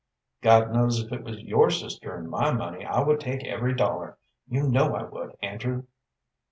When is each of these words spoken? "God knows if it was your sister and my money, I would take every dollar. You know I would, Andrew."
"God 0.41 0.73
knows 0.73 0.99
if 0.99 1.11
it 1.11 1.21
was 1.23 1.43
your 1.43 1.69
sister 1.69 2.15
and 2.15 2.27
my 2.27 2.49
money, 2.51 2.83
I 2.83 3.03
would 3.03 3.19
take 3.19 3.43
every 3.45 3.75
dollar. 3.75 4.17
You 4.47 4.63
know 4.67 4.95
I 4.95 5.03
would, 5.03 5.37
Andrew." 5.43 5.83